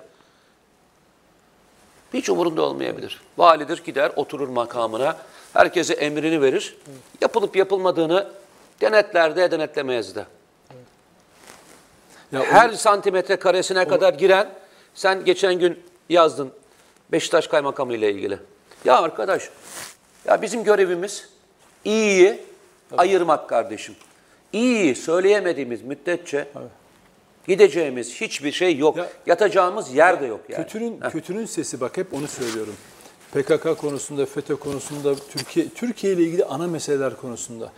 [2.14, 3.22] Hiç umurunda olmayabilir.
[3.38, 5.18] Validir gider oturur makamına.
[5.54, 6.78] Herkese emrini verir.
[7.22, 8.28] Yapılıp yapılmadığını
[8.82, 10.26] denetler de denetlemez de.
[12.32, 14.50] Ya Her santimetre karesine kadar giren,
[14.96, 16.52] sen geçen gün yazdın
[17.12, 18.40] Beşiktaş Kaymakamı ile ilgili.
[18.86, 19.50] Ya arkadaş,
[20.26, 21.30] ya bizim görevimiz
[21.86, 22.44] iyiyi
[22.98, 23.96] ayırmak kardeşim.
[24.54, 26.48] İyiyi söyleyemediğimiz müddetçe
[27.50, 28.98] gideceğimiz hiçbir şey yok.
[28.98, 30.64] Ya- Yatacağımız yer de yok yani.
[30.64, 32.74] Kötünün kötünün sesi bak hep onu söylüyorum.
[33.34, 37.72] PKK konusunda, FETÖ konusunda, Türkiye Türkiye ile ilgili ana meseleler konusunda.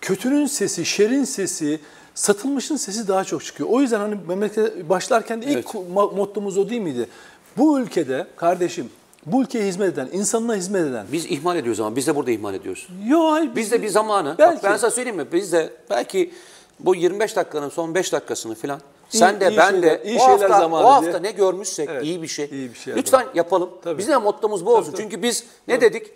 [0.00, 1.80] Kötünün sesi, şerin sesi,
[2.14, 3.68] satılmışın sesi daha çok çıkıyor.
[3.72, 5.74] O yüzden hani memlekete başlarken de ilk Evet.
[6.16, 7.08] mottomuz o değil miydi?
[7.56, 8.90] Bu ülkede kardeşim,
[9.26, 11.06] bu ülkeye hizmet eden, insanına hizmet eden.
[11.12, 12.88] Biz ihmal ediyoruz ama biz de burada ihmal ediyoruz.
[13.06, 13.50] Yo hayır.
[13.56, 14.62] Biz de bir zamanı, bak Belki.
[14.62, 15.26] ben sana söyleyeyim mi?
[15.32, 16.32] Biz de belki
[16.80, 20.16] bu 25 dakikanın son 5 dakikasını filan İyi- sen de iyi ben şeyler- de iyi
[20.16, 21.22] o şeyler hafta, zamanı o hafta diye.
[21.22, 22.48] ne görmüşsek Evet, iyi bir şey.
[22.52, 23.70] iyi bir şey Lütfen yapalım.
[23.84, 23.98] Tabii.
[23.98, 24.92] Bizim de mottomuz bu olsun.
[24.92, 25.02] tabii.
[25.02, 26.12] Çünkü biz ne dedik?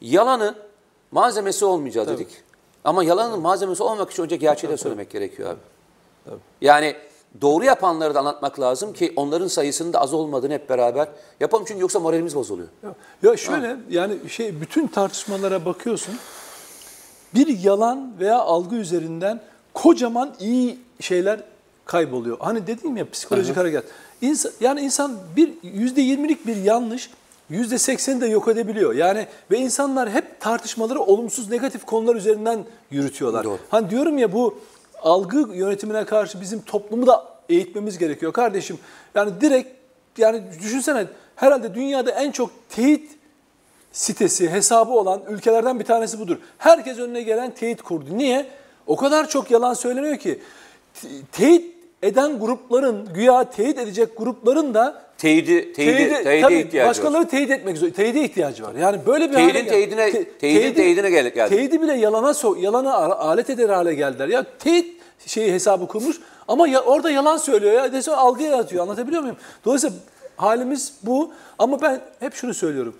[0.00, 0.54] Yalanı
[1.10, 2.28] malzemesi olmayacağız dedik.
[2.84, 5.58] Ama yalanın malzemesi olmak için önce gerçeği de söylemek gerekiyor abi.
[6.60, 6.96] Yani
[7.40, 11.08] doğru yapanları da anlatmak lazım ki onların sayısının da az olmadığını hep beraber
[11.40, 11.64] yapalım.
[11.68, 12.68] Çünkü yoksa moralimiz bozuluyor.
[13.22, 16.14] Ya şöyle yani şey bütün tartışmalara bakıyorsun.
[17.34, 19.40] Bir yalan veya algı üzerinden
[19.74, 21.40] kocaman iyi şeyler
[21.86, 22.38] kayboluyor.
[22.40, 23.84] Hani dediğim ya psikolojik hareket.
[24.20, 27.10] İnsan, yani insan bir yüzde yirmilik bir yanlış
[27.50, 28.94] yüzde sekseni de yok edebiliyor.
[28.94, 33.44] Yani ve insanlar hep tartışmaları olumsuz negatif konular üzerinden yürütüyorlar.
[33.44, 33.58] Doğru.
[33.68, 34.58] Hani diyorum ya bu
[35.02, 38.78] algı yönetimine karşı bizim toplumu da eğitmemiz gerekiyor kardeşim.
[39.14, 39.68] Yani direkt
[40.18, 43.10] yani düşünsene herhalde dünyada en çok teyit
[43.92, 46.36] sitesi, hesabı olan ülkelerden bir tanesi budur.
[46.58, 48.06] Herkes önüne gelen teyit kurdu.
[48.12, 48.46] Niye?
[48.86, 50.40] O kadar çok yalan söyleniyor ki
[50.94, 51.73] te- teyit
[52.04, 56.88] eden grupların, güya teyit edecek grupların da teyidi, teyidi, teyide tabii ihtiyacı var.
[56.88, 57.96] başkaları teyit etmek zorunda.
[57.96, 58.74] Teyide ihtiyacı var.
[58.74, 61.54] Yani böyle bir Teyidin teyidine- Te- teyidin teyidine gel- geldi.
[61.54, 64.28] Teyidi bile yalana so yalana alet eder hale geldiler.
[64.28, 66.16] Ya teyit şeyi hesabı kurmuş
[66.48, 67.92] ama ya, orada yalan söylüyor ya.
[67.92, 68.82] Dese algı yaratıyor.
[68.82, 69.36] Anlatabiliyor muyum?
[69.64, 69.96] Dolayısıyla
[70.36, 72.94] halimiz bu ama ben hep şunu söylüyorum.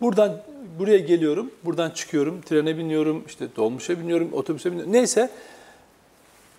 [0.00, 0.32] Buradan
[0.78, 4.92] buraya geliyorum, buradan çıkıyorum, trene biniyorum, işte dolmuşa biniyorum, otobüse biniyorum.
[4.92, 5.30] Neyse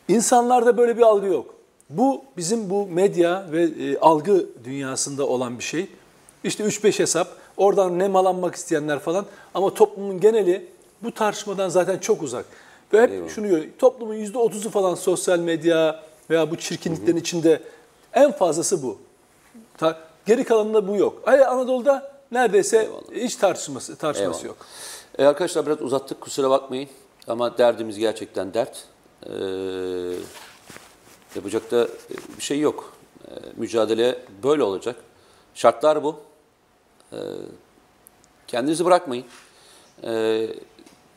[0.08, 1.56] İnsanlarda böyle bir algı yok.
[1.90, 5.90] Bu bizim bu medya ve e, algı dünyasında olan bir şey.
[6.44, 10.68] İşte 3-5 hesap, oradan nemalanmak isteyenler falan ama toplumun geneli
[11.04, 12.46] bu tartışmadan zaten çok uzak.
[12.94, 17.62] Ve hep şunu görüyorum, toplumun %30'u falan sosyal medya veya bu çirkinliklerin içinde
[18.14, 18.98] en fazlası bu.
[19.78, 21.22] Ta- geri kalanında bu yok.
[21.26, 24.58] Hayır Anadolu'da neredeyse hiç tartışması tartışması Eyvallah.
[24.58, 24.66] yok.
[25.18, 26.90] E, arkadaşlar biraz uzattık kusura bakmayın
[27.28, 28.84] ama derdimiz gerçekten dert.
[29.26, 29.30] Ee,
[31.38, 31.88] yapacak da
[32.38, 32.94] bir şey yok.
[33.28, 34.96] Ee, mücadele böyle olacak.
[35.56, 36.16] Şartlar bu.
[37.14, 37.18] Ee,
[38.48, 39.26] kendinizi bırakmayın.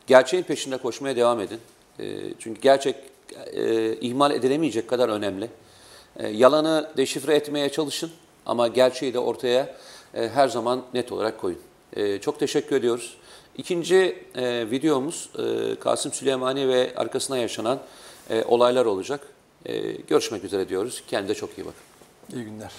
[0.07, 1.59] Gerçeğin peşinde koşmaya devam edin.
[2.39, 2.95] Çünkü gerçek
[3.53, 5.49] e, ihmal edilemeyecek kadar önemli.
[6.19, 8.11] E, yalanı deşifre etmeye çalışın
[8.45, 9.75] ama gerçeği de ortaya
[10.13, 11.59] e, her zaman net olarak koyun.
[11.95, 13.17] E, çok teşekkür ediyoruz.
[13.57, 17.79] İkinci e, videomuz e, Kasım Süleymani ve arkasına yaşanan
[18.29, 19.27] e, olaylar olacak.
[19.65, 21.03] E, görüşmek üzere diyoruz.
[21.07, 21.81] Kendinize çok iyi bakın.
[22.33, 22.71] İyi günler.